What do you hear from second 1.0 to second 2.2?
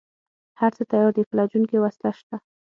دي فلجوونکې وسله